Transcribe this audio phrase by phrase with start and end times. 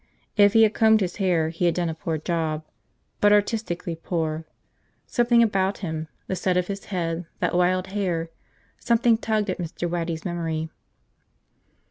[0.35, 2.65] If he had combed his hair he had done a poor job.
[3.19, 4.45] But artistically poor.
[5.05, 8.31] Something about him– the set of his head, that wild hair–
[8.79, 9.87] something tugged at Mr.
[9.87, 10.71] Waddy's memory.